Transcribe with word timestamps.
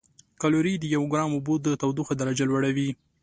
کالوري 0.41 0.73
د 0.79 0.83
یو 0.95 1.03
ګرام 1.11 1.31
اوبو 1.33 1.53
د 1.65 1.67
تودوخې 1.81 2.15
درجه 2.17 2.45
لوړوي. 2.47 2.89